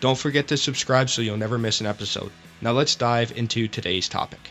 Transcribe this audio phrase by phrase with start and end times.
[0.00, 2.30] Don't forget to subscribe so you'll never miss an episode.
[2.60, 4.50] Now let's dive into today's topic.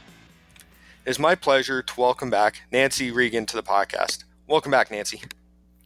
[1.05, 4.25] It's my pleasure to welcome back Nancy Regan to the podcast.
[4.45, 5.21] Welcome back, Nancy.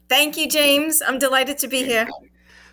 [0.10, 1.00] Thank you, James.
[1.06, 2.10] I'm delighted to be here.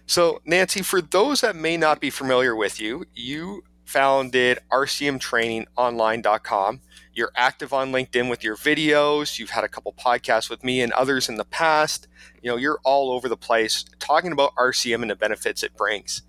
[0.06, 6.80] So, Nancy, for those that may not be familiar with you, you founded rcmtrainingonline.com.
[7.12, 9.38] You're active on LinkedIn with your videos.
[9.38, 12.08] You've had a couple podcasts with me and others in the past.
[12.42, 16.22] You know, you're all over the place talking about RCM and the benefits it brings.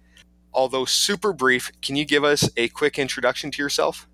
[0.53, 4.07] Although super brief, can you give us a quick introduction to yourself?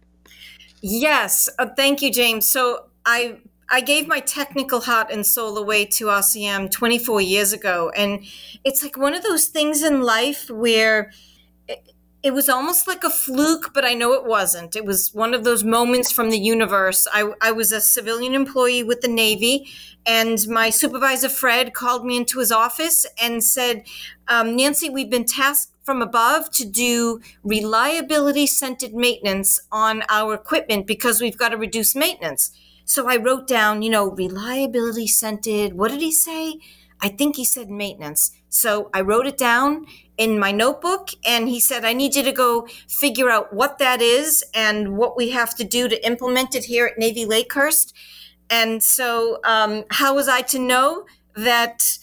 [0.82, 2.46] Yes, uh, thank you, James.
[2.46, 3.38] So I
[3.70, 8.24] I gave my technical heart and soul away to RCM 24 years ago, and
[8.64, 11.12] it's like one of those things in life where
[12.22, 14.76] it, was almost like a fluke, but I know it wasn't.
[14.76, 17.08] It was one of those moments from the universe.
[17.12, 19.68] I, I was a civilian employee with the Navy,
[20.06, 23.84] and my supervisor, Fred, called me into his office and said,
[24.28, 30.88] um, Nancy, we've been tasked from above to do reliability centered maintenance on our equipment
[30.88, 32.52] because we've got to reduce maintenance.
[32.86, 35.74] So I wrote down, you know, reliability centered.
[35.74, 36.60] What did he say?
[37.02, 38.32] I think he said maintenance.
[38.50, 39.86] So I wrote it down
[40.18, 44.02] in my notebook and he said, I need you to go figure out what that
[44.02, 47.94] is and what we have to do to implement it here at Navy Lakehurst.
[48.50, 51.06] And so, um, how was I to know
[51.36, 52.00] that?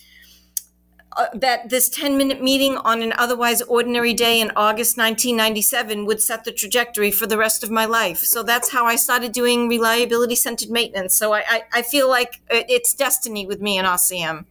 [1.17, 6.23] Uh, that this 10 minute meeting on an otherwise ordinary day in August 1997 would
[6.23, 8.19] set the trajectory for the rest of my life.
[8.19, 11.15] So that's how I started doing reliability centered maintenance.
[11.15, 14.47] So I, I, I, feel like it's destiny with me in RCM.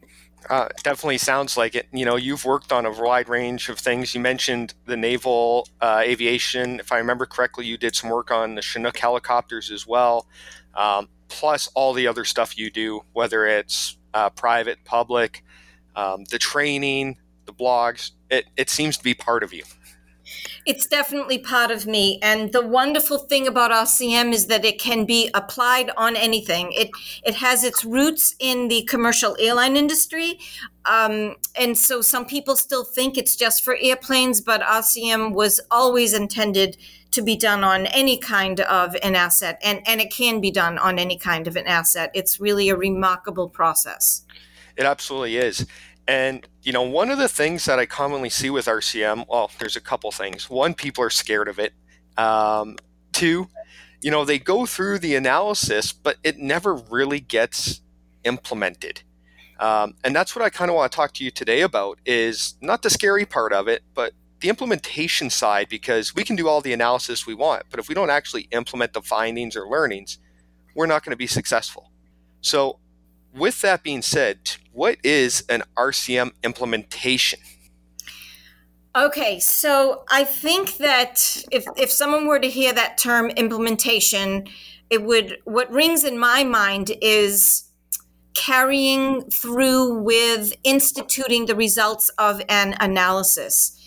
[0.50, 1.88] Uh, definitely sounds like it.
[1.94, 4.14] You know, you've worked on a wide range of things.
[4.14, 6.80] You mentioned the naval uh, aviation.
[6.80, 10.26] If I remember correctly, you did some work on the Chinook helicopters as well,
[10.76, 15.44] um, plus all the other stuff you do, whether it's uh, private, public
[15.96, 19.64] um, the training, the blogs, it, it seems to be part of you.
[20.66, 22.20] It's definitely part of me.
[22.22, 26.72] And the wonderful thing about RCM is that it can be applied on anything.
[26.74, 26.90] It
[27.26, 30.40] it has its roots in the commercial airline industry.
[30.86, 36.14] Um, and so some people still think it's just for airplanes, but RCM was always
[36.14, 36.78] intended
[37.12, 39.60] to be done on any kind of an asset.
[39.64, 42.10] And, and it can be done on any kind of an asset.
[42.14, 44.24] It's really a remarkable process.
[44.76, 45.66] It absolutely is.
[46.08, 49.76] And you know, one of the things that I commonly see with RCM, well, there's
[49.76, 50.50] a couple things.
[50.50, 51.74] One, people are scared of it.
[52.18, 52.78] Um,
[53.14, 53.48] two,
[54.02, 57.82] you know, they go through the analysis, but it never really gets
[58.24, 59.04] implemented.
[59.60, 62.56] Um, and that's what I kind of want to talk to you today about is
[62.62, 66.62] not the scary part of it, but the implementation side, because we can do all
[66.62, 70.18] the analysis we want, but if we don't actually implement the findings or learnings,
[70.76, 71.92] we're not going to be successful.
[72.42, 72.80] So
[73.34, 77.40] with that being said, what is an RCM implementation?
[78.96, 84.48] Okay, so I think that if if someone were to hear that term implementation,
[84.90, 87.64] it would what rings in my mind is
[88.36, 93.78] carrying through with instituting the results of an analysis.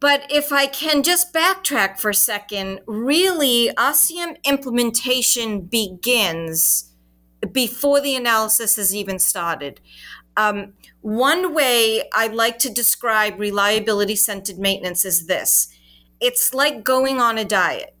[0.00, 6.93] But if I can just backtrack for a second, really, RCM implementation begins
[7.52, 9.80] before the analysis has even started.
[10.36, 15.68] Um, one way I like to describe reliability centered maintenance is this
[16.20, 17.94] it's like going on a diet.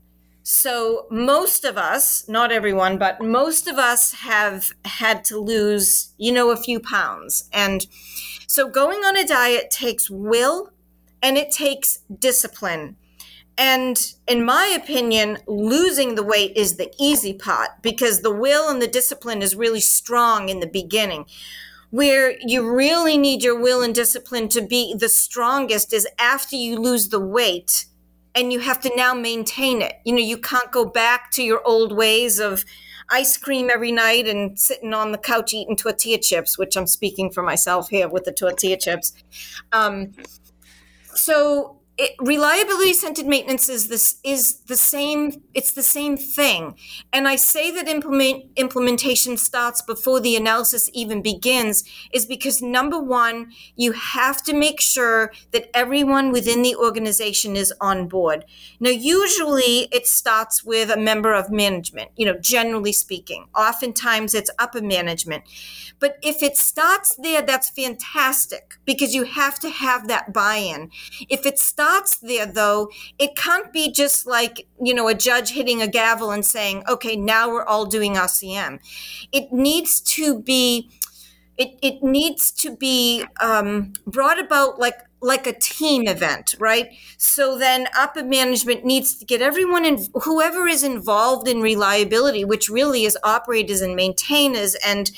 [0.46, 6.32] So, most of us, not everyone, but most of us have had to lose, you
[6.32, 7.48] know, a few pounds.
[7.50, 7.86] And
[8.46, 10.70] so, going on a diet takes will
[11.22, 12.96] and it takes discipline.
[13.56, 18.82] And in my opinion, losing the weight is the easy part because the will and
[18.82, 21.26] the discipline is really strong in the beginning.
[21.90, 26.76] Where you really need your will and discipline to be the strongest is after you
[26.76, 27.86] lose the weight
[28.34, 29.94] and you have to now maintain it.
[30.04, 32.64] You know, you can't go back to your old ways of
[33.10, 37.30] ice cream every night and sitting on the couch eating tortilla chips, which I'm speaking
[37.30, 39.12] for myself here with the tortilla chips.
[39.72, 40.14] Um,
[41.14, 46.74] so it, reliability centered maintenance is this is the same it's the same thing.
[47.12, 52.98] And i say that implement implementation starts before the analysis even begins is because number
[52.98, 58.44] one you have to make sure that everyone within the organization is on board.
[58.80, 63.46] Now usually it starts with a member of management you know generally speaking.
[63.56, 65.44] Oftentimes it's upper management.
[66.00, 70.90] But if it starts there that's fantastic because you have to have that buy-in.
[71.28, 75.50] If it starts starts there, though, it can't be just like, you know, a judge
[75.50, 78.78] hitting a gavel and saying, okay, now we're all doing RCM.
[79.32, 80.90] It needs to be.
[81.56, 86.88] It, it needs to be um, brought about like like a team event, right?
[87.16, 92.68] So then upper management needs to get everyone in, whoever is involved in reliability, which
[92.68, 95.10] really is operators and maintainers and,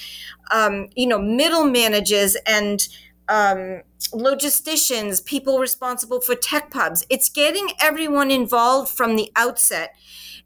[0.52, 2.86] um, you know, middle managers and
[3.28, 3.82] um,
[4.12, 7.04] logisticians, people responsible for tech pubs.
[7.08, 9.94] It's getting everyone involved from the outset,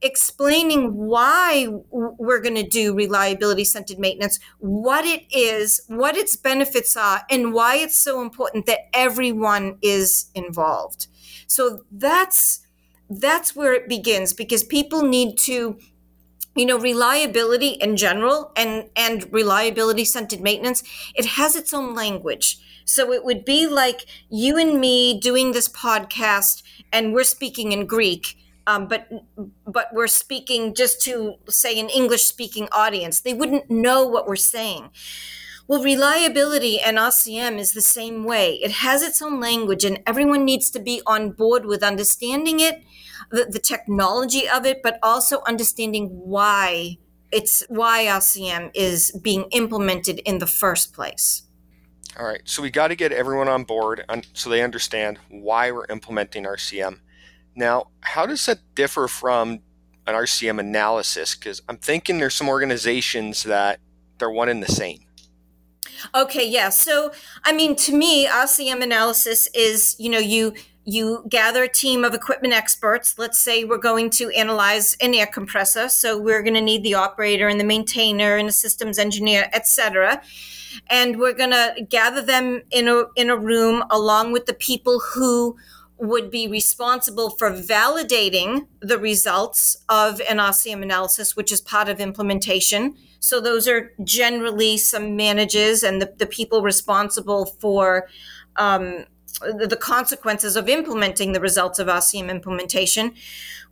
[0.03, 6.97] explaining why we're going to do reliability centered maintenance, what it is, what its benefits
[6.97, 11.07] are, and why it's so important that everyone is involved.
[11.47, 12.61] So that's
[13.13, 15.77] that's where it begins because people need to
[16.55, 20.83] you know reliability in general and and reliability centered maintenance
[21.15, 22.59] it has its own language
[22.91, 27.87] so it would be like you and me doing this podcast, and we're speaking in
[27.87, 28.37] Greek.
[28.67, 29.09] Um, but
[29.67, 33.21] but we're speaking just to say an English speaking audience.
[33.21, 34.91] They wouldn't know what we're saying.
[35.69, 38.55] Well, reliability and RCM is the same way.
[38.55, 42.83] It has its own language, and everyone needs to be on board with understanding it,
[43.31, 46.99] the, the technology of it, but also understanding why
[47.31, 51.43] it's why RCM is being implemented in the first place.
[52.19, 54.05] All right, so we got to get everyone on board
[54.35, 56.99] so they understand why we're implementing RCM.
[57.55, 59.61] Now, how does that differ from
[60.07, 61.37] an RCM analysis?
[61.37, 63.79] Because I'm thinking there's some organizations that
[64.19, 65.01] they're one and the same.
[66.15, 66.71] Okay, yeah.
[66.71, 67.13] So,
[67.45, 70.55] I mean, to me, RCM analysis is, you know, you
[70.87, 73.19] you gather a team of equipment experts.
[73.19, 76.95] Let's say we're going to analyze an air compressor, so we're going to need the
[76.95, 80.23] operator and the maintainer and a systems engineer, etc
[80.89, 85.01] and we're going to gather them in a in a room along with the people
[85.15, 85.57] who
[86.01, 92.01] would be responsible for validating the results of an RCM analysis, which is part of
[92.01, 92.97] implementation.
[93.21, 98.09] So those are generally some managers and the, the people responsible for
[98.57, 99.05] um,
[99.41, 103.15] the consequences of implementing the results of RCM implementation.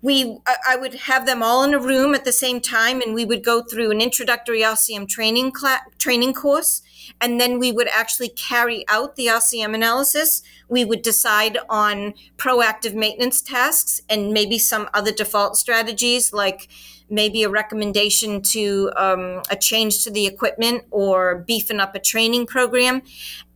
[0.00, 3.24] We, I would have them all in a room at the same time, and we
[3.24, 5.52] would go through an introductory RCM training
[5.98, 6.82] training course
[7.20, 10.42] and then we would actually carry out the RCM analysis.
[10.68, 16.68] We would decide on proactive maintenance tasks and maybe some other default strategies like
[17.10, 22.46] maybe a recommendation to um, a change to the equipment or beefing up a training
[22.46, 23.02] program.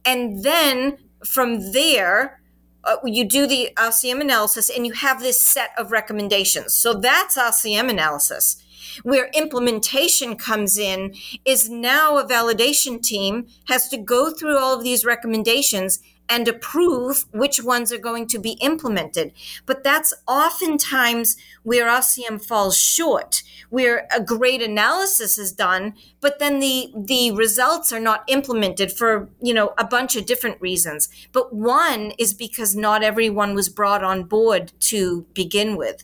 [0.05, 2.41] And then from there,
[2.85, 6.75] uh, you do the RCM analysis and you have this set of recommendations.
[6.75, 8.57] So that's RCM analysis.
[9.03, 11.15] Where implementation comes in
[11.45, 16.01] is now a validation team has to go through all of these recommendations
[16.32, 19.32] and approve which ones are going to be implemented.
[19.67, 25.93] But that's oftentimes where RCM falls short, where a great analysis is done,
[26.23, 30.58] but then the the results are not implemented for you know a bunch of different
[30.62, 31.11] reasons.
[31.32, 36.03] But one is because not everyone was brought on board to begin with.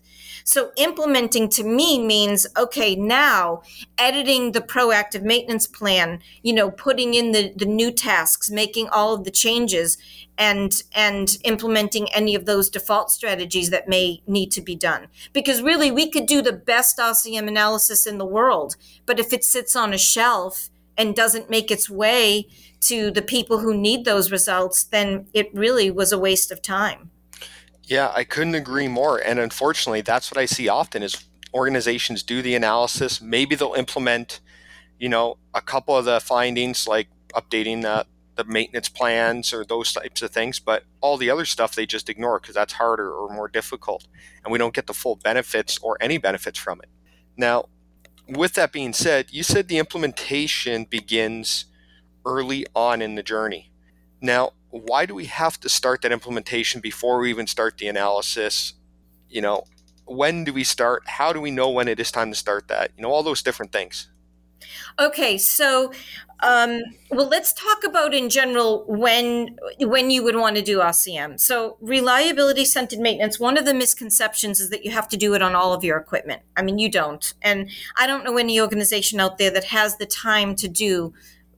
[0.49, 3.61] So implementing to me means, okay, now
[3.99, 9.13] editing the proactive maintenance plan, you know, putting in the, the new tasks, making all
[9.13, 9.99] of the changes
[10.39, 15.09] and and implementing any of those default strategies that may need to be done.
[15.35, 19.45] Because really we could do the best RCM analysis in the world, but if it
[19.45, 22.49] sits on a shelf and doesn't make its way
[22.81, 27.11] to the people who need those results, then it really was a waste of time.
[27.89, 29.17] Yeah, I couldn't agree more.
[29.17, 33.23] And unfortunately, that's what I see often is organizations do the analysis.
[33.23, 34.41] Maybe they'll implement,
[34.99, 39.95] you know, a couple of the findings like updating the, the maintenance plans or those
[39.95, 43.35] types of things, but all the other stuff they just ignore because that's harder or
[43.35, 44.07] more difficult.
[44.45, 46.91] And we don't get the full benefits or any benefits from it.
[47.39, 47.71] Now,
[48.29, 51.65] with that being said, you said the implementation begins
[52.27, 53.71] early on in the journey.
[54.21, 58.75] Now, why do we have to start that implementation before we even start the analysis?
[59.29, 59.65] You know,
[60.07, 61.03] when do we start?
[61.07, 62.93] How do we know when it is time to start that?
[62.97, 64.09] You know, all those different things.
[64.99, 65.93] Okay, so
[66.41, 71.41] Um, well, let's talk about in general when when you would want to do RCM.
[71.41, 73.41] So, reliability centered maintenance.
[73.41, 75.99] One of the misconceptions is that you have to do it on all of your
[75.99, 76.43] equipment.
[76.57, 80.07] I mean, you don't, and I don't know any organization out there that has the
[80.07, 81.13] time to do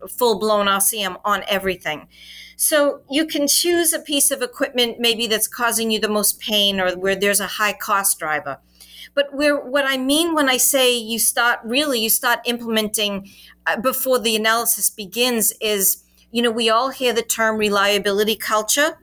[0.09, 2.09] full blown RCM on everything.
[2.57, 6.79] So you can choose a piece of equipment maybe that's causing you the most pain
[6.79, 8.59] or where there's a high cost driver.
[9.15, 13.31] But where what I mean when I say you start really you start implementing
[13.67, 18.99] uh, before the analysis begins is you know we all hear the term reliability culture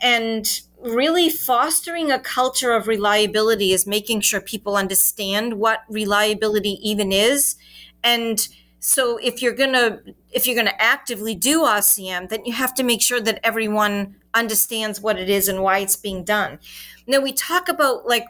[0.00, 7.10] and really fostering a culture of reliability is making sure people understand what reliability even
[7.10, 7.56] is
[8.04, 8.48] and
[8.80, 12.74] so if you're going to if you're going to actively do RCM then you have
[12.74, 16.58] to make sure that everyone understands what it is and why it's being done
[17.06, 18.26] now we talk about like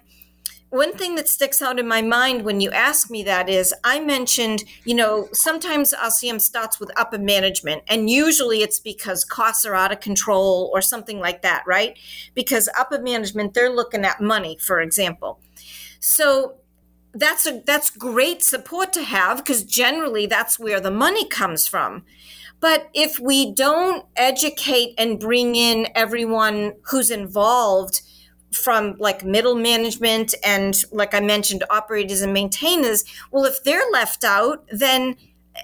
[0.70, 4.00] one thing that sticks out in my mind when you ask me that is I
[4.00, 9.74] mentioned, you know, sometimes RCM starts with upper management, and usually it's because costs are
[9.74, 11.98] out of control or something like that, right?
[12.34, 15.40] Because upper management, they're looking at money, for example.
[16.00, 16.56] So
[17.14, 22.04] that's a that's great support to have because generally that's where the money comes from.
[22.60, 28.02] But if we don't educate and bring in everyone who's involved,
[28.52, 34.24] from like middle management and like I mentioned, operators and maintainers, well, if they're left
[34.24, 35.16] out, then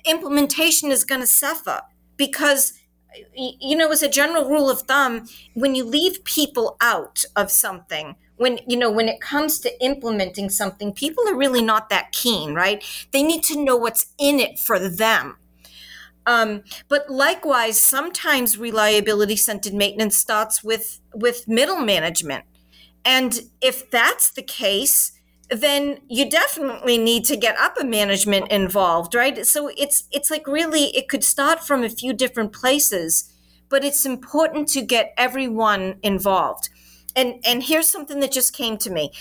[0.05, 1.81] implementation is going to suffer
[2.17, 2.75] because
[3.35, 8.17] you know as a general rule of thumb when you leave people out of something
[8.37, 12.55] when you know when it comes to implementing something people are really not that keen
[12.55, 12.85] right?
[13.13, 15.37] They need to know what's in it for them.
[16.27, 22.45] Um, but likewise sometimes reliability centered maintenance starts with with middle management.
[23.05, 25.13] And if that's the case,
[25.51, 29.47] then you definitely need to get upper management involved, right?
[29.47, 33.33] So it's it's like really it could start from a few different places,
[33.69, 36.71] but it's important to get everyone involved.
[37.15, 39.13] And and here's something that just came to me.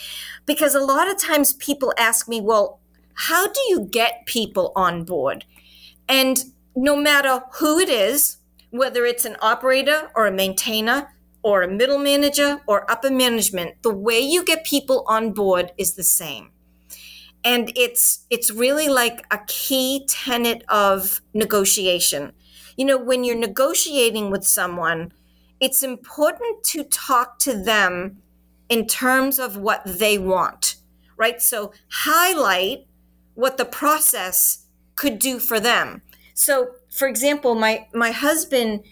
[0.46, 2.80] Because a lot of times people ask me, "Well,
[3.16, 5.46] how do you get people on board?"
[6.08, 6.44] And
[6.76, 8.38] no matter who it is,
[8.72, 11.14] whether it's an operator or a maintainer,
[11.44, 15.96] or a middle manager or upper management, the way you get people on board is
[15.96, 16.52] the same.
[17.44, 22.32] And it's it's really like a key tenet of negotiation.
[22.78, 25.12] You know, when you're negotiating with someone,
[25.60, 28.22] it's important to talk to them
[28.70, 30.76] in terms of what they want,
[31.18, 31.42] right?
[31.42, 32.88] So highlight
[33.36, 36.02] what the process could do for them.
[36.34, 38.84] So, for example, my my husband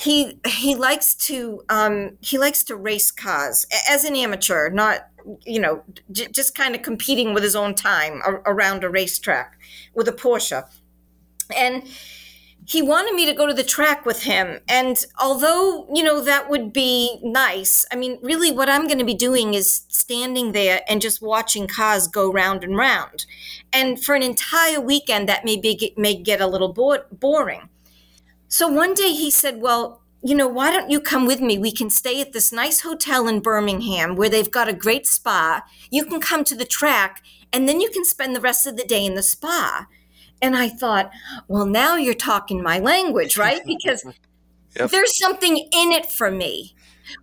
[0.00, 5.08] he he likes to um, he likes to race cars as an amateur, not
[5.44, 9.58] you know j- just kind of competing with his own time around a racetrack
[9.94, 10.64] with a Porsche,
[11.54, 11.82] and
[12.66, 14.60] he wanted me to go to the track with him.
[14.68, 19.04] And although you know that would be nice, I mean, really, what I'm going to
[19.04, 23.26] be doing is standing there and just watching cars go round and round,
[23.70, 27.68] and for an entire weekend, that may be may get a little bo- boring.
[28.50, 31.56] So one day he said, Well, you know, why don't you come with me?
[31.56, 35.62] We can stay at this nice hotel in Birmingham where they've got a great spa.
[35.88, 38.84] You can come to the track and then you can spend the rest of the
[38.84, 39.86] day in the spa.
[40.42, 41.10] And I thought,
[41.48, 43.62] well, now you're talking my language, right?
[43.64, 44.04] Because
[44.76, 44.90] yep.
[44.90, 46.74] there's something in it for me,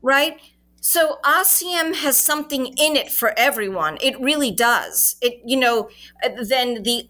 [0.01, 0.39] right?
[0.79, 3.97] So RCM has something in it for everyone.
[4.01, 5.17] It really does.
[5.21, 5.89] It, you know,
[6.23, 7.05] uh, then the,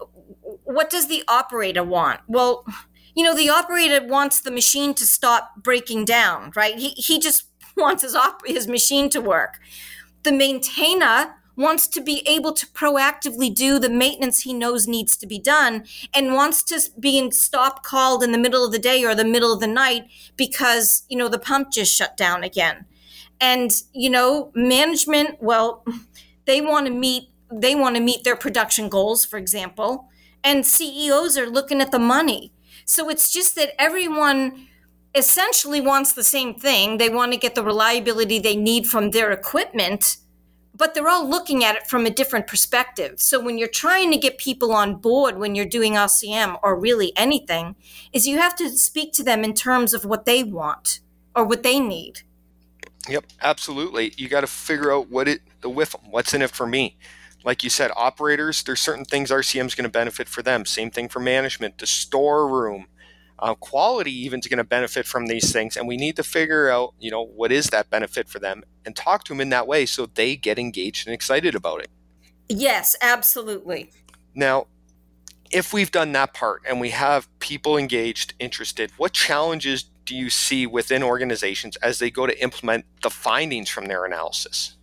[0.64, 2.20] what does the operator want?
[2.26, 2.64] Well,
[3.18, 6.78] you know, the operator wants the machine to stop breaking down, right?
[6.78, 7.46] He, he just
[7.76, 9.58] wants his, op- his machine to work.
[10.22, 15.26] The maintainer wants to be able to proactively do the maintenance he knows needs to
[15.26, 15.84] be done
[16.14, 19.24] and wants to be in stop called in the middle of the day or the
[19.24, 20.04] middle of the night
[20.36, 22.86] because, you know, the pump just shut down again.
[23.40, 25.84] And, you know, management, well,
[26.44, 30.10] they want to meet they want to meet their production goals, for example,
[30.44, 32.52] and CEOs are looking at the money.
[32.88, 34.66] So it's just that everyone
[35.14, 36.96] essentially wants the same thing.
[36.96, 40.16] They want to get the reliability they need from their equipment,
[40.74, 43.20] but they're all looking at it from a different perspective.
[43.20, 47.12] So when you're trying to get people on board when you're doing RCM or really
[47.14, 47.76] anything,
[48.14, 51.00] is you have to speak to them in terms of what they want
[51.36, 52.22] or what they need.
[53.06, 54.14] Yep, absolutely.
[54.16, 56.96] You got to figure out what it the with what's in it for me
[57.48, 60.66] like you said, operators, there's certain things RCM is going to benefit for them.
[60.66, 62.88] Same thing for management, the storeroom,
[63.38, 65.74] uh, quality even is going to benefit from these things.
[65.74, 68.94] And we need to figure out, you know, what is that benefit for them and
[68.94, 71.88] talk to them in that way so they get engaged and excited about it.
[72.50, 73.92] Yes, absolutely.
[74.34, 74.66] Now,
[75.50, 80.28] if we've done that part and we have people engaged, interested, what challenges do you
[80.28, 84.76] see within organizations as they go to implement the findings from their analysis?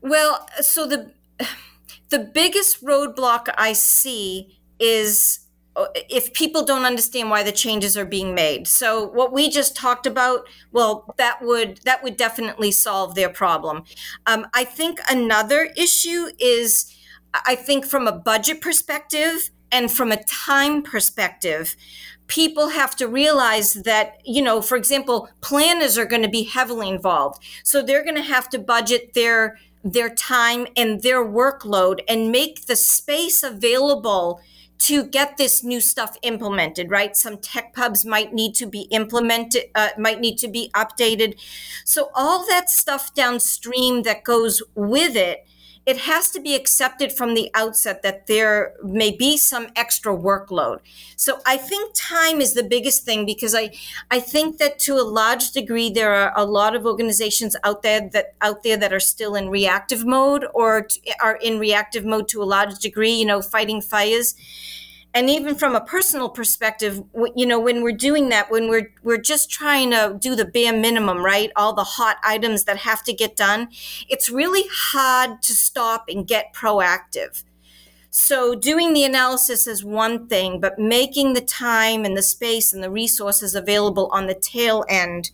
[0.00, 1.10] Well, so the
[2.10, 5.40] the biggest roadblock I see is
[5.76, 8.68] uh, if people don't understand why the changes are being made.
[8.68, 13.82] So what we just talked about, well, that would that would definitely solve their problem.
[14.26, 16.94] Um, I think another issue is,
[17.46, 21.74] I think from a budget perspective and from a time perspective,
[22.28, 26.88] people have to realize that you know, for example, planners are going to be heavily
[26.88, 32.32] involved, so they're going to have to budget their their time and their workload and
[32.32, 34.40] make the space available
[34.76, 37.16] to get this new stuff implemented, right?
[37.16, 41.40] Some tech pubs might need to be implemented, uh, might need to be updated.
[41.84, 45.46] So all that stuff downstream that goes with it,
[45.86, 50.78] it has to be accepted from the outset that there may be some extra workload.
[51.16, 53.70] So I think time is the biggest thing because I,
[54.10, 58.08] I think that to a large degree there are a lot of organizations out there
[58.12, 60.88] that out there that are still in reactive mode or
[61.22, 63.12] are in reactive mode to a large degree.
[63.12, 64.34] You know, fighting fires
[65.14, 67.02] and even from a personal perspective
[67.36, 70.72] you know when we're doing that when we're we're just trying to do the bare
[70.72, 71.50] minimum right?
[71.56, 73.68] All the hot items that have to get done
[74.08, 77.44] it's really hard to stop and get proactive.
[78.10, 82.82] So doing the analysis is one thing but making the time and the space and
[82.82, 85.30] the resources available on the tail end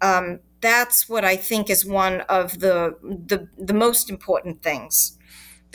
[0.00, 5.18] um, that's what i think is one of the the, the most important things.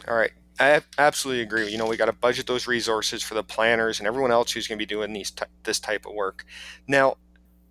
[0.08, 1.70] All right I absolutely agree.
[1.70, 4.68] You know, we got to budget those resources for the planners and everyone else who's
[4.68, 6.46] going to be doing these t- this type of work.
[6.88, 7.18] Now,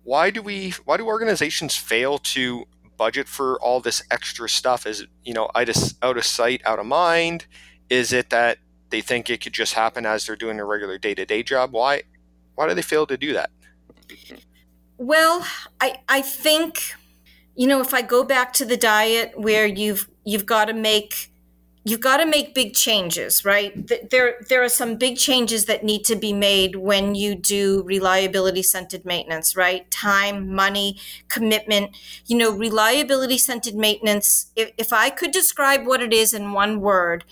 [0.03, 2.65] why do we why do organizations fail to
[2.97, 4.87] budget for all this extra stuff?
[4.87, 7.45] Is it, you know, out of, out of sight, out of mind?
[7.89, 8.57] Is it that
[8.89, 11.71] they think it could just happen as they're doing their regular day-to-day job?
[11.71, 12.03] Why
[12.55, 13.51] why do they fail to do that?
[14.97, 15.45] Well,
[15.79, 16.95] I I think
[17.55, 21.28] you know, if I go back to the diet where you've you've got to make
[21.89, 23.73] you've got to make big changes, right?
[24.09, 28.63] There, there are some big changes that need to be made when you do reliability
[28.63, 29.89] centered maintenance, right?
[29.91, 31.95] Time, money, commitment.
[32.25, 34.51] You know, reliability centered maintenance.
[34.55, 37.23] If, if I could describe what it is in one word,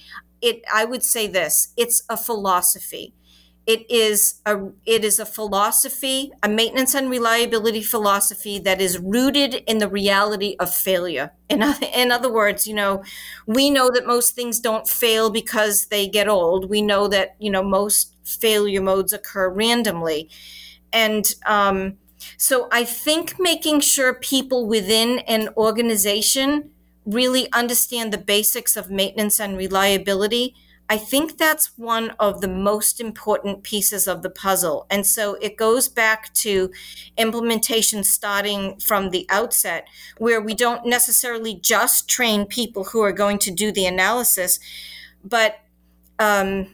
[0.42, 3.14] it, I would say this: it's a philosophy.
[3.68, 9.56] It is a it is a philosophy, a maintenance and reliability philosophy that is rooted
[9.68, 11.34] in the reality of failure.
[11.50, 11.62] In,
[11.94, 13.04] in other words, you know,
[13.46, 16.70] we know that most things don't fail because they get old.
[16.70, 20.30] We know that you know most failure modes occur randomly,
[20.94, 21.98] and um,
[22.38, 26.72] so I think making sure people within an organization
[27.06, 30.56] really understand the basics of maintenance and reliability
[30.90, 34.86] I think that's one of the most important pieces of the puzzle.
[34.90, 36.72] And so it goes back to
[37.18, 43.38] implementation starting from the outset, where we don't necessarily just train people who are going
[43.40, 44.60] to do the analysis,
[45.24, 45.60] but
[46.20, 46.68] um,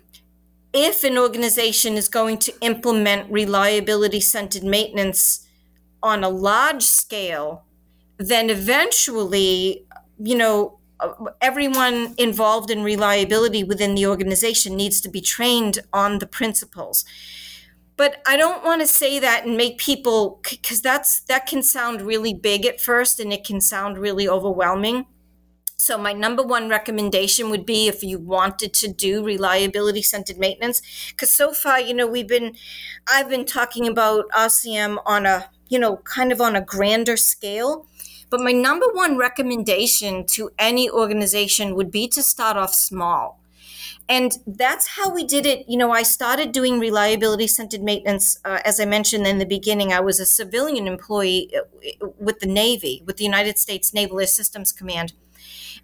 [0.73, 5.47] if an organization is going to implement reliability centered maintenance
[6.01, 7.63] on a large scale,
[8.17, 9.85] then eventually,
[10.19, 10.77] you know,
[11.41, 17.05] everyone involved in reliability within the organization needs to be trained on the principles.
[17.95, 22.01] But i don't want to say that and make people because that's that can sound
[22.01, 25.05] really big at first and it can sound really overwhelming.
[25.77, 30.81] So my number one recommendation would be if you wanted to do reliability centered maintenance
[31.09, 32.55] because so far you know we've been
[33.11, 37.85] i've been talking about rcm on a you know kind of on a grander scale
[38.33, 43.39] but my number one recommendation to any organization would be to start off small.
[44.09, 45.65] And that's how we did it.
[45.69, 48.39] You know, I started doing reliability centered maintenance.
[48.43, 52.47] Uh, as I mentioned in the beginning, I was a civilian employee uh, with the
[52.47, 55.13] Navy, with the United States Naval Air Systems Command.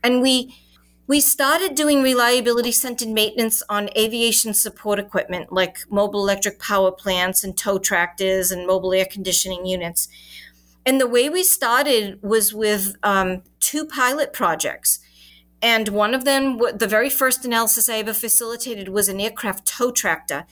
[0.03, 0.55] And we,
[1.05, 7.43] we started doing reliability centered maintenance on aviation support equipment like mobile electric power plants
[7.43, 10.09] and tow tractors and mobile air conditioning units.
[10.89, 14.99] And the way we started was with um, two pilot projects.
[15.61, 19.91] And one of them, the very first analysis I ever facilitated was an aircraft tow
[19.91, 20.47] tractor.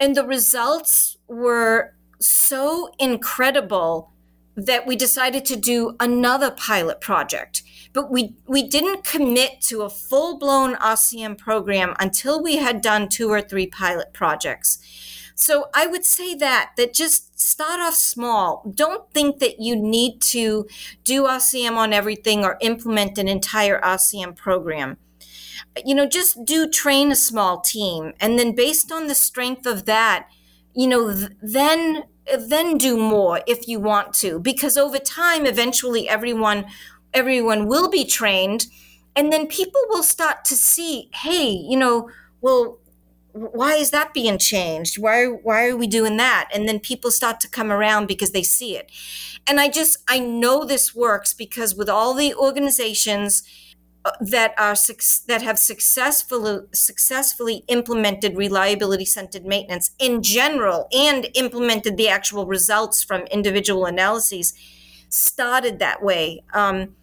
[0.00, 4.12] And the results were so incredible
[4.56, 7.62] that we decided to do another pilot project.
[7.92, 13.10] But we, we didn't commit to a full blown RCM program until we had done
[13.10, 14.78] two or three pilot projects.
[15.38, 18.64] So I would say that that just start off small.
[18.74, 20.66] Don't think that you need to
[21.04, 24.96] do RCM on everything or implement an entire RCM program.
[25.84, 28.12] you know, just do train a small team.
[28.20, 30.28] And then based on the strength of that,
[30.74, 32.04] you know, th- then
[32.38, 36.66] then do more if you want to because over time eventually everyone
[37.14, 38.66] everyone will be trained
[39.14, 42.80] and then people will start to see hey you know well
[43.36, 44.96] why is that being changed?
[44.98, 46.48] Why why are we doing that?
[46.54, 48.90] And then people start to come around because they see it.
[49.46, 53.42] And i just i know this works because with all the organizations
[54.04, 54.76] uh, that are
[55.26, 63.02] that have successfully successfully implemented reliability centered maintenance in general and implemented the actual results
[63.04, 64.54] from individual analyses
[65.08, 66.42] started that way.
[66.54, 66.96] Um,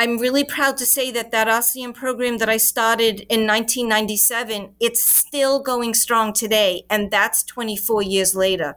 [0.00, 5.02] I'm really proud to say that that RCM program that I started in 1997, it's
[5.02, 8.76] still going strong today, and that's 24 years later.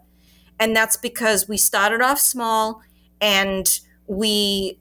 [0.60, 2.82] And that's because we started off small,
[3.22, 4.80] and we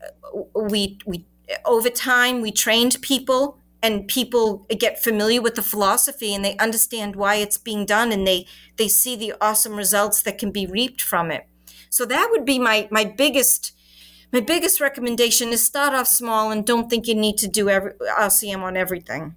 [0.54, 1.26] we we
[1.66, 7.16] over time we trained people, and people get familiar with the philosophy, and they understand
[7.16, 8.46] why it's being done, and they
[8.78, 11.46] they see the awesome results that can be reaped from it.
[11.90, 13.72] So that would be my my biggest
[14.32, 17.92] my biggest recommendation is start off small and don't think you need to do every,
[17.92, 19.34] RCM on everything.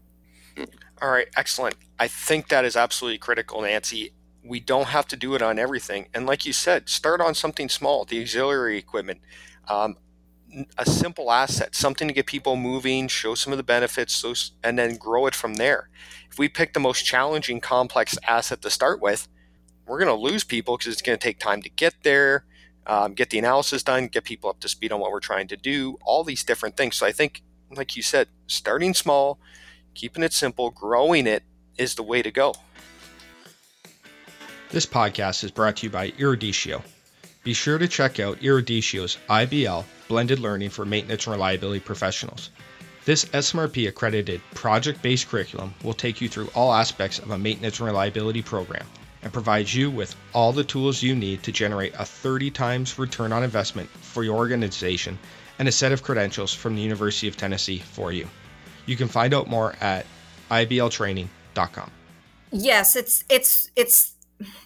[1.02, 1.76] All right, excellent.
[2.00, 4.14] I think that is absolutely critical, Nancy.
[4.44, 6.08] We don't have to do it on everything.
[6.14, 9.22] And like you said, start on something small, the auxiliary equipment,
[9.68, 9.98] um,
[10.78, 14.24] a simple asset, something to get people moving, show some of the benefits,
[14.64, 15.90] and then grow it from there.
[16.30, 19.28] If we pick the most challenging, complex asset to start with,
[19.86, 22.46] we're going to lose people because it's going to take time to get there
[22.86, 25.58] um, get the analysis done, get people up to speed on what we're trying to
[25.58, 26.96] do, all these different things.
[26.98, 27.42] So I think,
[27.72, 29.40] like you said, starting small,
[29.94, 31.44] keeping it simple, growing it
[31.78, 32.54] is the way to go.
[34.70, 36.82] This podcast is brought to you by Eruditio.
[37.44, 42.50] Be sure to check out Eruditio's IBL blended learning for maintenance and reliability professionals.
[43.06, 47.80] This SMRP accredited project based curriculum will take you through all aspects of a maintenance
[47.80, 48.86] and reliability program
[49.24, 53.32] and provides you with all the tools you need to generate a 30 times return
[53.32, 55.18] on investment for your organization
[55.60, 58.28] and a set of credentials from the University of Tennessee for you.
[58.86, 60.06] You can find out more at
[60.52, 61.92] ibltraining.com.
[62.52, 64.14] Yes, it's it's it's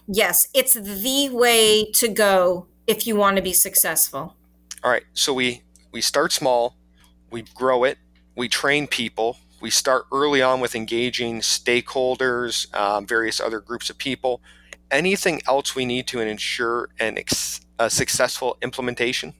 [0.07, 4.35] yes, it's the way to go if you want to be successful.
[4.83, 6.75] All right, so we we start small,
[7.31, 7.97] we grow it,
[8.35, 13.97] we train people, we start early on with engaging stakeholders, um, various other groups of
[13.97, 14.41] people.
[14.91, 19.33] Anything else we need to ensure an ex- a successful implementation?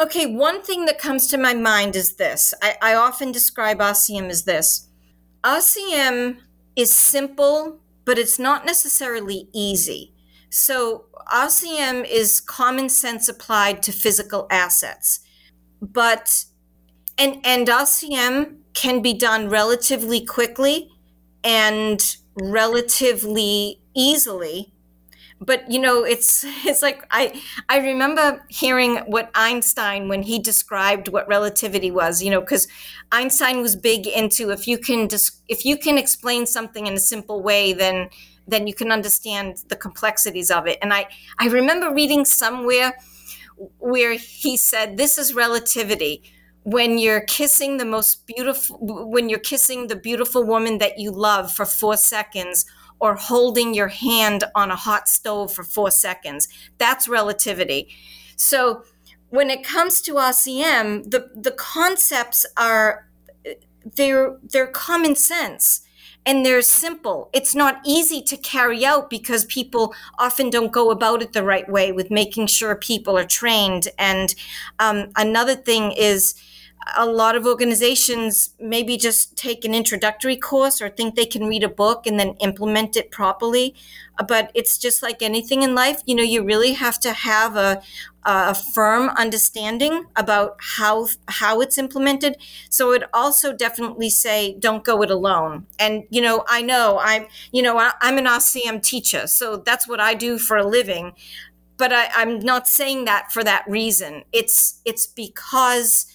[0.00, 2.54] Okay, one thing that comes to my mind is this.
[2.62, 4.88] I, I often describe RCM as this
[5.44, 6.38] RCM
[6.76, 10.14] is simple, but it's not necessarily easy.
[10.48, 15.20] So, RCM is common sense applied to physical assets.
[15.80, 16.44] But,
[17.16, 20.90] and, and RCM can be done relatively quickly
[21.44, 24.72] and relatively easily.
[25.40, 27.22] But you know it's it's like i
[27.68, 32.68] i remember hearing what einstein when he described what relativity was you know because
[33.10, 37.00] einstein was big into if you can dis- if you can explain something in a
[37.00, 38.10] simple way then
[38.46, 40.78] then you can understand the complexities of it.
[40.82, 42.90] And i i remember reading somewhere
[43.78, 46.22] where he said this is relativity
[46.64, 51.50] when you're kissing the most beautiful when you're kissing the beautiful woman that you love
[51.50, 52.66] for 4 seconds
[52.98, 57.88] or holding your hand on a hot stove for 4 seconds that's relativity
[58.36, 58.84] so
[59.30, 63.08] when it comes to RCM the the concepts are
[63.96, 65.80] they're they're common sense
[66.26, 67.30] and they're simple.
[67.32, 71.68] It's not easy to carry out because people often don't go about it the right
[71.68, 73.88] way with making sure people are trained.
[73.98, 74.34] And
[74.78, 76.34] um, another thing is,
[76.96, 81.62] a lot of organizations maybe just take an introductory course or think they can read
[81.62, 83.74] a book and then implement it properly.
[84.18, 87.56] Uh, but it's just like anything in life, you know, you really have to have
[87.56, 87.82] a,
[88.24, 92.36] a firm understanding about how how it's implemented.
[92.70, 95.66] So it also definitely say don't go it alone.
[95.78, 100.00] And you know, I know I'm you know I'm an RCM teacher, so that's what
[100.00, 101.12] I do for a living.
[101.76, 104.24] But I, I'm not saying that for that reason.
[104.32, 106.06] It's it's because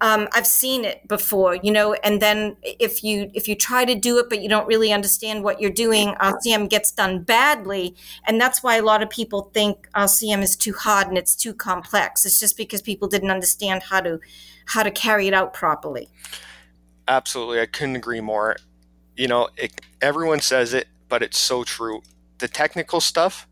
[0.00, 3.94] um, I've seen it before, you know, and then if you if you try to
[3.94, 8.38] do it but you don't really understand what you're doing, RCM gets done badly, and
[8.38, 12.26] that's why a lot of people think RCM is too hard and it's too complex.
[12.26, 14.20] It's just because people didn't understand how to
[14.66, 16.08] how to carry it out properly.
[17.08, 18.56] Absolutely, I couldn't agree more.
[19.16, 22.02] You know, it, everyone says it, but it's so true.
[22.38, 23.48] The technical stuff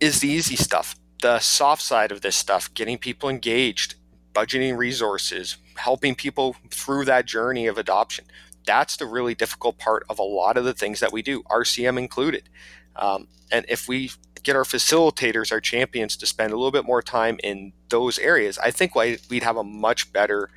[0.00, 0.96] is the easy stuff.
[1.20, 3.96] The soft side of this stuff, getting people engaged,
[4.34, 8.24] budgeting resources, helping people through that journey of adoption.
[8.64, 11.98] that's the really difficult part of a lot of the things that we do, RCM
[11.98, 12.48] included.
[12.94, 17.02] Um, and if we get our facilitators, our champions, to spend a little bit more
[17.02, 20.48] time in those areas, I think we'd have a much better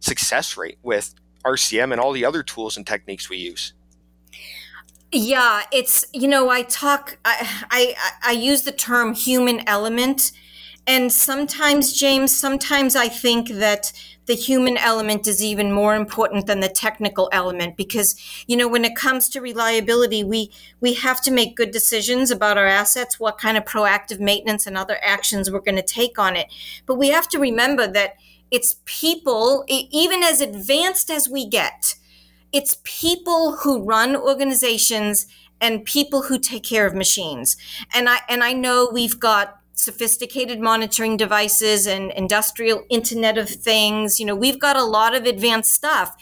[0.00, 3.72] success rate with RCM and all the other tools and techniques we use.
[5.10, 10.32] Yeah, it's you know I talk I I, I use the term human element,
[10.86, 13.92] and sometimes James, sometimes I think that
[14.28, 18.14] the human element is even more important than the technical element because
[18.46, 22.58] you know when it comes to reliability we we have to make good decisions about
[22.58, 26.36] our assets what kind of proactive maintenance and other actions we're going to take on
[26.36, 26.46] it.
[26.86, 28.16] But we have to remember that
[28.50, 31.94] it's people even as advanced as we get
[32.52, 35.26] it's people who run organizations
[35.60, 37.56] and people who take care of machines.
[37.94, 44.18] And i and i know we've got sophisticated monitoring devices and industrial internet of things.
[44.18, 46.16] You know, we've got a lot of advanced stuff.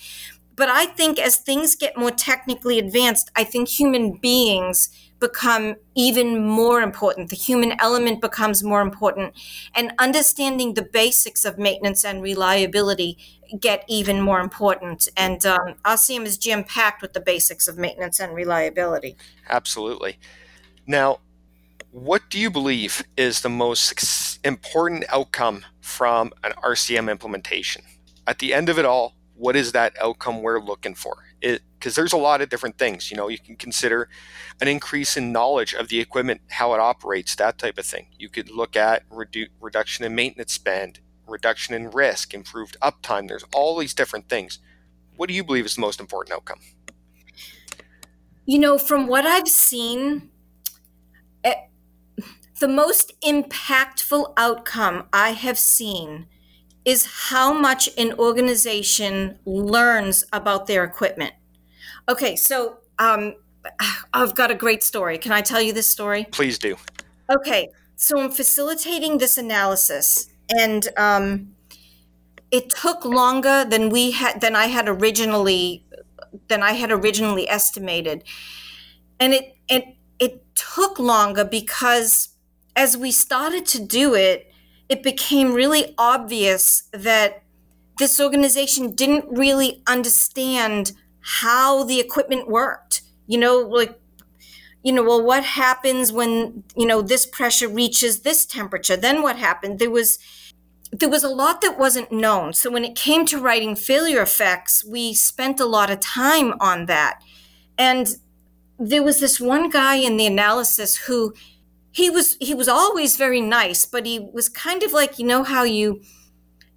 [0.56, 4.90] But I think as things get more technically advanced, I think human beings
[5.20, 7.30] become even more important.
[7.30, 9.34] The human element becomes more important.
[9.74, 13.16] And understanding the basics of maintenance and reliability
[13.58, 15.08] get even more important.
[15.16, 19.16] And um, RCM is jam packed with the basics of maintenance and reliability.
[19.48, 20.18] Absolutely.
[20.86, 21.20] Now,
[21.96, 27.82] what do you believe is the most important outcome from an RCM implementation?
[28.26, 31.24] At the end of it all, what is that outcome we're looking for?
[31.40, 33.10] Because there's a lot of different things.
[33.10, 34.10] You know, you can consider
[34.60, 38.08] an increase in knowledge of the equipment, how it operates, that type of thing.
[38.18, 43.26] You could look at redu- reduction in maintenance spend, reduction in risk, improved uptime.
[43.26, 44.58] There's all these different things.
[45.16, 46.60] What do you believe is the most important outcome?
[48.44, 50.30] You know, from what I've seen,
[52.60, 56.26] the most impactful outcome I have seen
[56.84, 61.32] is how much an organization learns about their equipment.
[62.08, 63.34] Okay, so um,
[64.14, 65.18] I've got a great story.
[65.18, 66.26] Can I tell you this story?
[66.30, 66.76] Please do.
[67.28, 71.56] Okay, so I'm facilitating this analysis, and um,
[72.52, 75.84] it took longer than we had than I had originally
[76.48, 78.22] than I had originally estimated,
[79.18, 79.84] and it it
[80.20, 82.35] it took longer because
[82.76, 84.52] as we started to do it,
[84.88, 87.42] it became really obvious that
[87.98, 93.02] this organization didn't really understand how the equipment worked.
[93.26, 93.98] You know, like,
[94.84, 98.96] you know, well, what happens when, you know, this pressure reaches this temperature?
[98.96, 99.78] Then what happened?
[99.80, 100.18] There was,
[100.92, 102.52] there was a lot that wasn't known.
[102.52, 106.86] So when it came to writing failure effects, we spent a lot of time on
[106.86, 107.20] that.
[107.76, 108.16] And
[108.78, 111.34] there was this one guy in the analysis who
[111.96, 115.42] he was he was always very nice, but he was kind of like you know
[115.42, 116.02] how you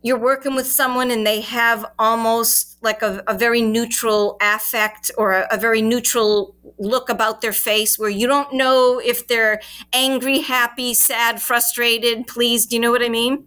[0.02, 5.34] you're working with someone and they have almost like a, a very neutral affect or
[5.34, 9.60] a, a, very neutral look about their face where you don't know if they're
[9.92, 12.70] angry, happy, sad, frustrated, pleased.
[12.70, 13.46] Do you know what I mean?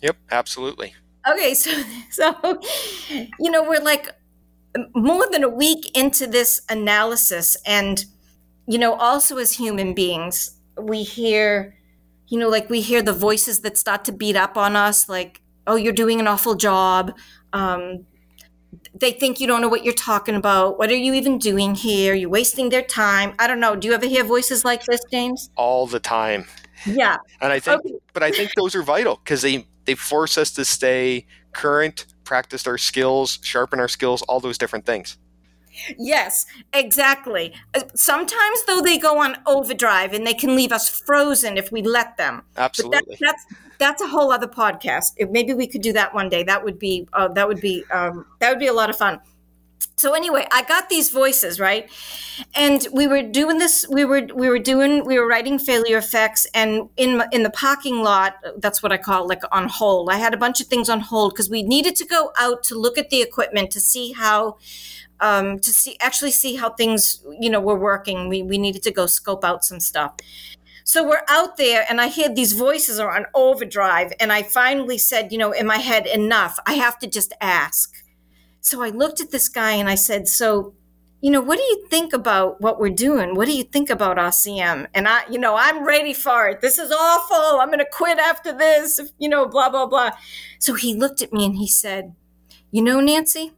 [0.00, 0.94] Yep, absolutely.
[1.30, 1.70] Okay, so
[2.10, 2.58] so
[3.38, 4.08] you know, we're like
[4.94, 8.06] more than a week into this analysis and
[8.66, 11.76] you know, also as human beings, we hear,
[12.28, 15.40] you know, like we hear the voices that start to beat up on us, like,
[15.66, 17.16] oh, you're doing an awful job.
[17.52, 18.06] Um,
[18.94, 20.78] they think you don't know what you're talking about.
[20.78, 22.14] What are you even doing here?
[22.14, 23.34] You're wasting their time.
[23.38, 23.76] I don't know.
[23.76, 25.50] Do you ever hear voices like this, James?
[25.56, 26.46] All the time.
[26.86, 27.18] Yeah.
[27.40, 27.94] And I think, okay.
[28.12, 32.66] but I think those are vital because they they force us to stay current, practice
[32.66, 35.18] our skills, sharpen our skills, all those different things.
[35.98, 37.54] Yes, exactly.
[37.74, 41.82] Uh, sometimes, though, they go on overdrive and they can leave us frozen if we
[41.82, 42.42] let them.
[42.56, 43.16] Absolutely.
[43.20, 43.46] That, that's
[43.78, 45.12] that's a whole other podcast.
[45.30, 46.44] Maybe we could do that one day.
[46.44, 49.20] That would be uh, that would be um, that would be a lot of fun.
[49.96, 51.90] So anyway, I got these voices right,
[52.54, 53.86] and we were doing this.
[53.88, 58.02] We were we were doing we were writing failure effects, and in in the parking
[58.02, 60.10] lot, that's what I call like on hold.
[60.10, 62.74] I had a bunch of things on hold because we needed to go out to
[62.74, 64.56] look at the equipment to see how
[65.20, 68.28] um, to see actually see how things you know were working.
[68.28, 70.14] We we needed to go scope out some stuff.
[70.84, 74.98] So we're out there, and I hear these voices are on overdrive, and I finally
[74.98, 76.58] said, you know, in my head, enough.
[76.66, 78.01] I have to just ask.
[78.62, 80.72] So I looked at this guy and I said, so
[81.22, 83.36] you know, what do you think about what we're doing?
[83.36, 84.88] What do you think about RCM?
[84.92, 86.60] And I, you know, I'm ready for it.
[86.60, 87.60] This is awful.
[87.60, 90.10] I'm going to quit after this, you know, blah, blah, blah.
[90.58, 92.16] So he looked at me and he said,
[92.72, 93.52] You know, Nancy,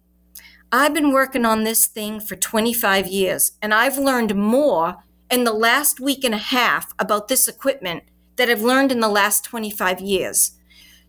[0.71, 4.97] I've been working on this thing for 25 years, and I've learned more
[5.31, 8.03] in the last week and a half about this equipment
[8.37, 10.59] that I've learned in the last 25 years.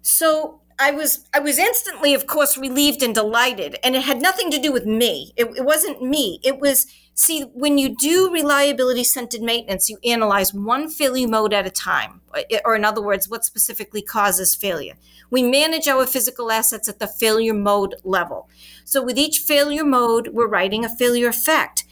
[0.01, 4.51] So I was I was instantly, of course, relieved and delighted, and it had nothing
[4.51, 5.33] to do with me.
[5.38, 6.39] It, it wasn't me.
[6.43, 11.65] It was see when you do reliability centered maintenance, you analyze one failure mode at
[11.65, 12.19] a time,
[12.65, 14.95] or in other words, what specifically causes failure.
[15.29, 18.49] We manage our physical assets at the failure mode level.
[18.83, 21.85] So with each failure mode, we're writing a failure effect,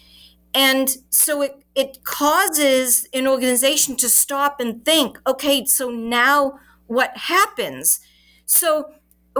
[0.53, 5.19] and so it it causes an organization to stop and think.
[5.25, 8.01] Okay, so now what happens?
[8.53, 8.93] So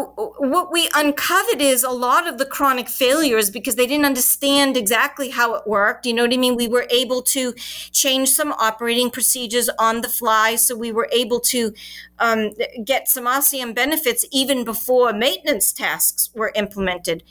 [0.06, 5.30] what we uncovered is a lot of the chronic failures because they didn't understand exactly
[5.30, 6.08] how it worked.
[6.08, 6.56] You know what I mean?
[6.56, 7.54] We were able to
[7.92, 10.56] change some operating procedures on the fly.
[10.56, 11.74] So we were able to
[12.18, 17.24] um, get some RCM benefits even before maintenance tasks were implemented.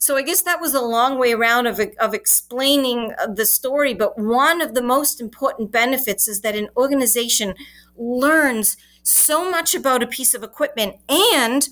[0.00, 3.94] So I guess that was a long way around of, of explaining uh, the story.
[3.94, 7.54] But one of the most important benefits is that an organization
[7.96, 8.76] learns
[9.08, 11.68] so much about a piece of equipment and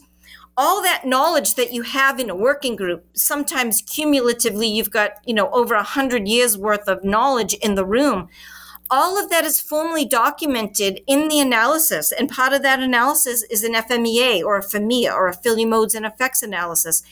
[0.56, 3.04] all that knowledge that you have in a working group.
[3.12, 7.84] Sometimes cumulatively you've got you know over a hundred years worth of knowledge in the
[7.84, 8.28] room.
[8.88, 13.64] All of that is formally documented in the analysis and part of that analysis is
[13.64, 17.02] an fmea or a FMEA or a failure modes and effects analysis.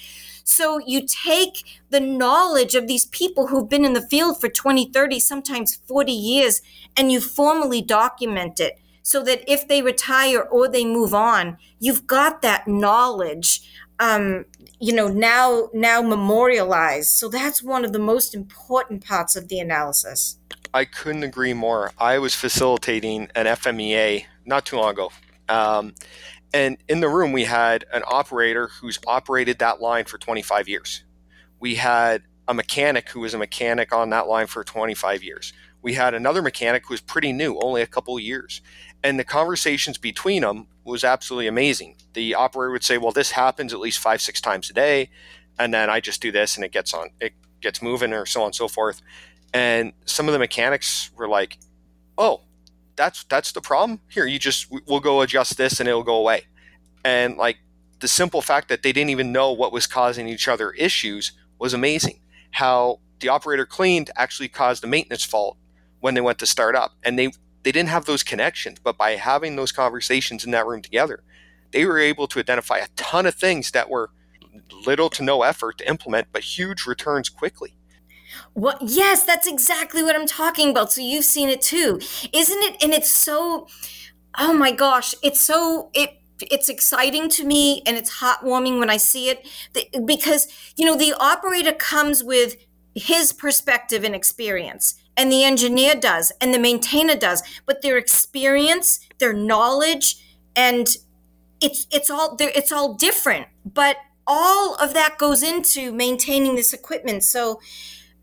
[0.44, 4.90] So you take the knowledge of these people who've been in the field for 20
[4.90, 6.62] 30 sometimes 40 years
[6.96, 12.08] and you formally document it so that if they retire or they move on, you've
[12.08, 13.70] got that knowledge.
[14.00, 14.46] Um,
[14.80, 17.10] you know now now memorialized.
[17.10, 20.36] So that's one of the most important parts of the analysis.
[20.72, 21.92] I couldn't agree more.
[21.96, 25.12] I was facilitating an fmea not too long ago
[25.48, 25.94] um,
[26.52, 31.04] and in the room we had an operator who's operated that line for 25 years.
[31.60, 35.52] We had a mechanic who was a mechanic on that line for 25 years
[35.84, 38.60] we had another mechanic who was pretty new only a couple years
[39.04, 41.96] and the conversations between them was absolutely amazing.
[42.14, 45.10] The operator would say, "Well, this happens at least five, six times a day,"
[45.58, 48.40] and then I just do this, and it gets on, it gets moving, or so
[48.40, 49.02] on and so forth.
[49.52, 51.58] And some of the mechanics were like,
[52.16, 52.42] "Oh,
[52.96, 54.00] that's that's the problem.
[54.08, 56.46] Here, you just we'll go adjust this, and it'll go away."
[57.04, 57.58] And like
[58.00, 61.74] the simple fact that they didn't even know what was causing each other issues was
[61.74, 62.20] amazing.
[62.52, 65.58] How the operator cleaned actually caused a maintenance fault
[66.04, 67.28] when they went to start up, and they
[67.62, 71.24] they didn't have those connections, but by having those conversations in that room together,
[71.72, 74.10] they were able to identify a ton of things that were
[74.84, 77.74] little to no effort to implement, but huge returns quickly.
[78.52, 78.76] What?
[78.82, 80.92] Yes, that's exactly what I'm talking about.
[80.92, 81.98] So you've seen it too,
[82.34, 82.84] isn't it?
[82.84, 83.66] And it's so,
[84.38, 88.98] oh my gosh, it's so it it's exciting to me and it's heartwarming when I
[88.98, 89.48] see it
[90.04, 92.56] because you know the operator comes with
[92.94, 99.00] his perspective and experience and the engineer does and the maintainer does but their experience
[99.18, 100.16] their knowledge
[100.56, 100.96] and
[101.64, 103.46] it's it's all it's all different.
[103.64, 103.96] But
[104.26, 107.24] all of that goes into maintaining this equipment.
[107.24, 107.60] So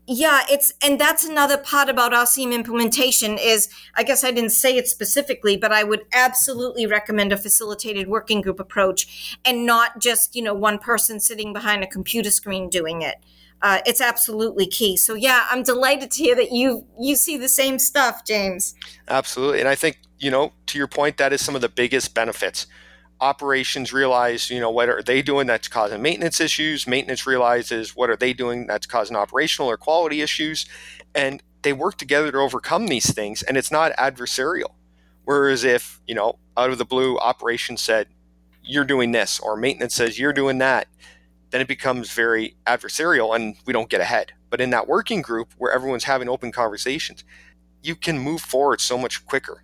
[0.08, 4.76] yeah it's and that's another part about RCM implementation is I guess I didn't say
[4.76, 10.34] it specifically but I would absolutely recommend a facilitated working group approach and not just
[10.34, 13.18] you know one person sitting behind a computer screen doing it
[13.62, 14.96] uh, it's absolutely key.
[14.96, 18.74] So yeah, I'm delighted to hear that you you see the same stuff, James.
[19.08, 22.14] Absolutely, and I think you know to your point, that is some of the biggest
[22.14, 22.66] benefits.
[23.20, 26.88] Operations realize, you know, what are they doing that's causing maintenance issues.
[26.88, 30.66] Maintenance realizes what are they doing that's causing operational or quality issues,
[31.14, 33.44] and they work together to overcome these things.
[33.44, 34.74] And it's not adversarial.
[35.24, 38.08] Whereas if you know, out of the blue, operations said,
[38.60, 40.88] "You're doing this," or maintenance says, "You're doing that,"
[41.52, 44.32] then it becomes very adversarial and we don't get ahead.
[44.50, 47.24] But in that working group where everyone's having open conversations,
[47.82, 49.62] you can move forward so much quicker.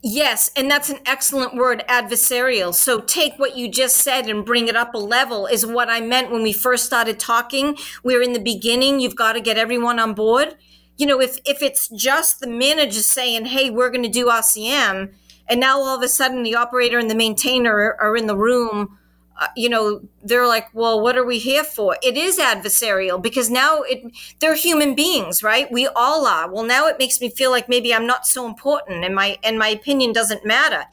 [0.00, 2.72] Yes, and that's an excellent word, adversarial.
[2.72, 6.00] So take what you just said and bring it up a level, is what I
[6.00, 7.76] meant when we first started talking.
[8.04, 10.56] We're in the beginning, you've got to get everyone on board.
[10.98, 15.12] You know, if, if it's just the manager saying, hey, we're going to do RCM,
[15.48, 18.97] and now all of a sudden the operator and the maintainer are in the room
[19.38, 23.48] uh, you know they're like well what are we here for it is adversarial because
[23.50, 24.02] now it
[24.40, 27.94] they're human beings right we all are well now it makes me feel like maybe
[27.94, 30.84] i'm not so important and my and my opinion doesn't matter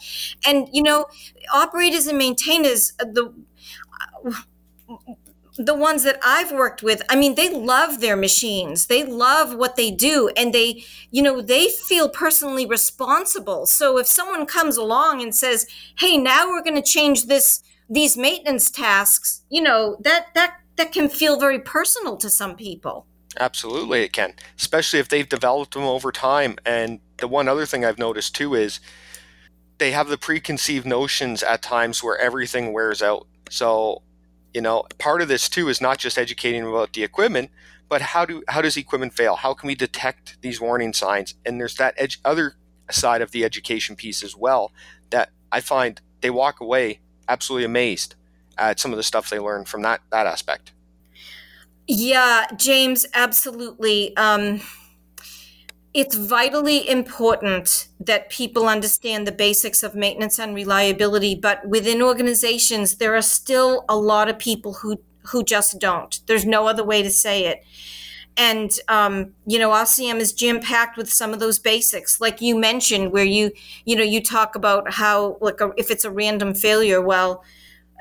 [0.46, 1.06] and you know
[1.54, 3.34] operators and maintainers uh, the
[5.58, 8.88] the ones that I've worked with, I mean, they love their machines.
[8.88, 13.66] They love what they do and they, you know, they feel personally responsible.
[13.66, 15.66] So if someone comes along and says,
[15.98, 20.92] "Hey, now we're going to change this these maintenance tasks, you know, that that that
[20.92, 23.06] can feel very personal to some people.
[23.40, 26.58] Absolutely, it can, especially if they've developed them over time.
[26.66, 28.80] And the one other thing I've noticed too is
[29.78, 33.28] they have the preconceived notions at times where everything wears out.
[33.50, 34.04] So,
[34.54, 37.52] you know, part of this too is not just educating about the equipment,
[37.90, 39.36] but how do how does equipment fail?
[39.36, 41.36] How can we detect these warning signs?
[41.46, 42.56] And there's that other
[42.90, 44.72] side of the education piece as well
[45.10, 48.16] that I find they walk away absolutely amazed
[48.58, 50.72] at some of the stuff they learn from that that aspect.
[51.88, 54.16] Yeah, James, absolutely.
[54.18, 54.62] Um,
[55.94, 62.96] it's vitally important that people understand the basics of maintenance and reliability, but within organizations,
[62.96, 66.20] there are still a lot of people who who just don't.
[66.28, 67.64] There's no other way to say it.
[68.38, 72.56] And um, you know, RCM is jam packed with some of those basics, like you
[72.58, 73.52] mentioned, where you
[73.86, 77.44] you know you talk about how like a, if it's a random failure, well,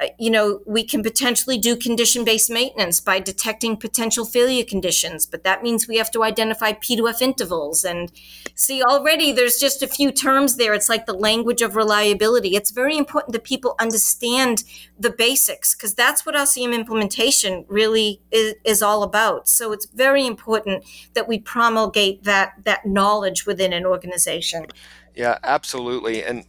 [0.02, 5.24] Uh, you know, we can potentially do condition based maintenance by detecting potential failure conditions,
[5.24, 7.84] but that means we have to identify P2F intervals.
[7.84, 8.10] And
[8.56, 10.74] see, already there's just a few terms there.
[10.74, 12.56] It's like the language of reliability.
[12.56, 14.64] It's very important that people understand
[14.98, 19.48] the basics because that's what RCM implementation really is, is all about.
[19.48, 20.84] So it's very important
[21.14, 24.66] that we promulgate that, that knowledge within an organization.
[25.14, 26.24] Yeah, absolutely.
[26.24, 26.44] And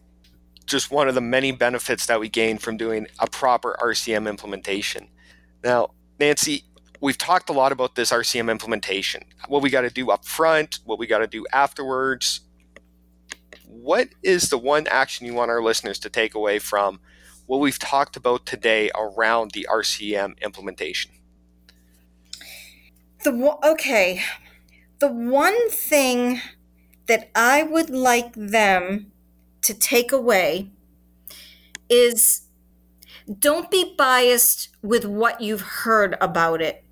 [0.66, 5.08] just one of the many benefits that we gain from doing a proper RCM implementation.
[5.64, 6.64] Now, Nancy,
[7.00, 10.80] we've talked a lot about this RCM implementation, what we got to do up front,
[10.86, 12.42] what we got to do afterwards.
[13.68, 17.00] What is the one action you want our listeners to take away from
[17.46, 21.12] what we've talked about today around the RCM implementation?
[23.24, 24.24] The okay,
[25.00, 26.42] the one thing
[27.08, 29.12] that I would like them
[29.66, 30.70] to take away
[31.90, 32.42] is
[33.40, 36.84] don't be biased with what you've heard about it.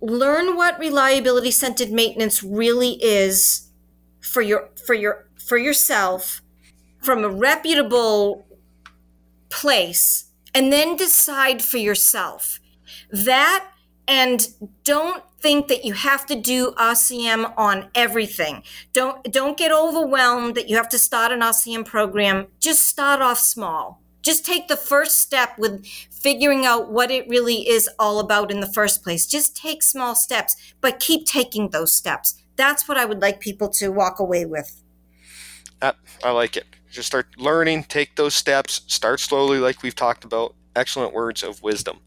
[0.00, 3.68] Learn what reliability centered maintenance really is
[4.20, 6.42] for your for your for yourself
[7.02, 8.46] from a reputable
[9.48, 12.60] place and then decide for yourself.
[13.10, 13.68] That
[14.06, 14.46] and
[14.84, 18.62] don't think that you have to do RCM on everything.
[18.92, 22.46] Don't don't get overwhelmed that you have to start an RCM program.
[22.58, 24.00] Just start off small.
[24.22, 28.60] Just take the first step with figuring out what it really is all about in
[28.60, 29.26] the first place.
[29.26, 32.42] Just take small steps, but keep taking those steps.
[32.56, 34.82] That's what I would like people to walk away with.
[35.80, 36.66] Uh, I like it.
[36.90, 40.54] Just start learning, take those steps, start slowly, like we've talked about.
[40.76, 42.00] Excellent words of wisdom.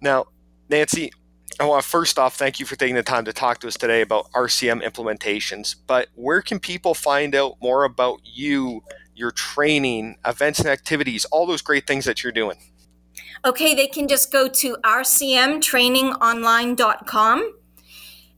[0.00, 0.26] Now,
[0.70, 1.12] Nancy,
[1.58, 3.76] I want to first off thank you for taking the time to talk to us
[3.76, 5.74] today about RCM implementations.
[5.86, 8.82] But where can people find out more about you,
[9.14, 12.58] your training, events and activities, all those great things that you're doing?
[13.44, 17.54] Okay, they can just go to rcmtrainingonline.com.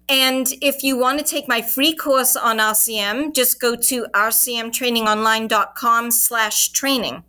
[0.08, 6.10] And if you want to take my free course on RCM, just go to rcmtrainingonline.com
[6.10, 7.22] slash training.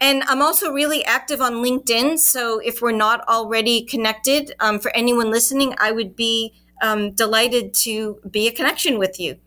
[0.00, 2.18] And I'm also really active on LinkedIn.
[2.18, 7.74] So if we're not already connected, um, for anyone listening, I would be um, delighted
[7.74, 9.38] to be a connection with you.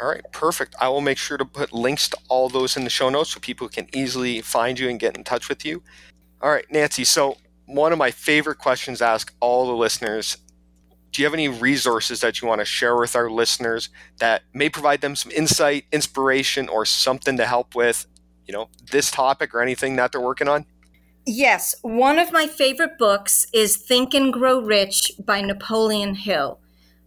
[0.00, 0.74] All right, perfect.
[0.80, 3.40] I will make sure to put links to all those in the show notes so
[3.40, 5.82] people can easily find you and get in touch with you.
[6.40, 7.04] All right, Nancy.
[7.04, 7.36] So,
[7.66, 10.38] one of my favorite questions ask all the listeners
[11.12, 13.88] do you have any resources that you want to share with our listeners
[14.18, 18.06] that may provide them some insight, inspiration, or something to help with
[18.50, 20.66] you know, this topic or anything that they're working on?
[21.24, 21.76] Yes.
[21.82, 26.58] One of my favorite books is Think and Grow Rich by Napoleon Hill.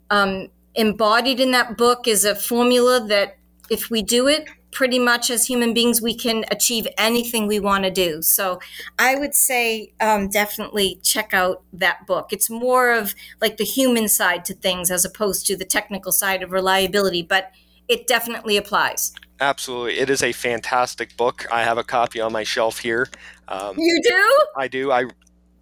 [0.09, 3.35] Um, embodied in that book is a formula that
[3.69, 7.83] if we do it, pretty much as human beings, we can achieve anything we want
[7.83, 8.21] to do.
[8.21, 8.61] So
[8.97, 12.31] I would say um, definitely check out that book.
[12.31, 16.41] It's more of like the human side to things as opposed to the technical side
[16.41, 17.51] of reliability, but
[17.89, 19.11] it definitely applies.
[19.39, 19.99] Absolutely.
[19.99, 21.45] It is a fantastic book.
[21.51, 23.09] I have a copy on my shelf here.
[23.47, 24.37] Um, you do?
[24.55, 24.91] I do.
[24.91, 25.05] I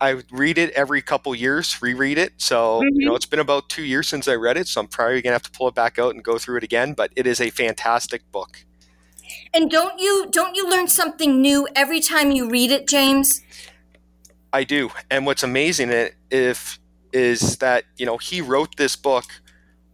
[0.01, 2.33] I read it every couple years, reread it.
[2.37, 2.99] So, mm-hmm.
[2.99, 4.67] you know, it's been about two years since I read it.
[4.67, 6.63] So I'm probably going to have to pull it back out and go through it
[6.63, 6.93] again.
[6.93, 8.65] But it is a fantastic book.
[9.53, 13.41] And don't you don't you learn something new every time you read it, James?
[14.51, 14.89] I do.
[15.09, 16.79] And what's amazing it if
[17.13, 19.25] is that, you know, he wrote this book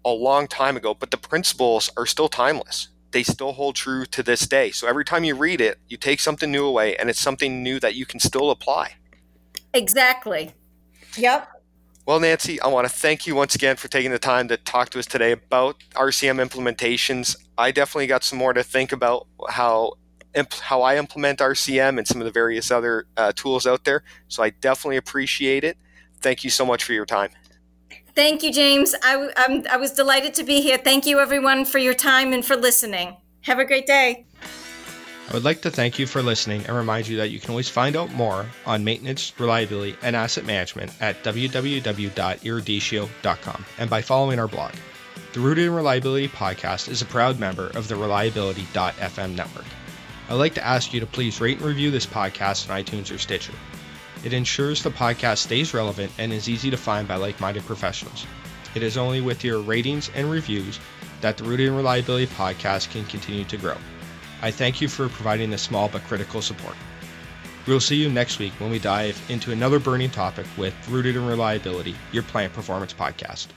[0.06, 2.88] a long time ago, but the principles are still timeless.
[3.12, 4.72] They still hold true to this day.
[4.72, 7.80] So every time you read it, you take something new away and it's something new
[7.80, 8.96] that you can still apply.
[9.74, 10.54] Exactly.
[11.18, 11.50] Yep.
[12.06, 14.90] Well, Nancy, I want to thank you once again for taking the time to talk
[14.92, 17.36] to us today about RCM implementations.
[17.58, 19.94] I definitely got some more to think about how
[20.62, 24.04] how I implement RCM and some of the various other uh, tools out there.
[24.28, 25.78] So I definitely appreciate it.
[26.22, 27.32] Thank you so much for your time.
[28.18, 28.96] Thank you, James.
[29.04, 30.80] I, I'm, I was delighted to be here.
[30.80, 33.16] Thank you, everyone, for your time and for listening.
[33.42, 34.26] Have a great day.
[35.30, 37.70] I would like to thank you for listening and remind you that you can always
[37.70, 44.48] find out more on maintenance, reliability, and asset management at www.eruditio.com and by following our
[44.48, 44.74] blog.
[45.34, 49.66] The Rooted in Reliability podcast is a proud member of the Reliability.fm network.
[50.28, 53.20] I'd like to ask you to please rate and review this podcast on iTunes or
[53.20, 53.54] Stitcher.
[54.24, 58.26] It ensures the podcast stays relevant and is easy to find by like minded professionals.
[58.76, 60.80] It is only with your ratings and reviews
[61.22, 63.78] that the Rooted in Reliability podcast can continue to grow.
[64.42, 66.76] I thank you for providing this small but critical support.
[67.66, 71.26] We'll see you next week when we dive into another burning topic with Rooted in
[71.26, 73.48] Reliability, your plant performance podcast.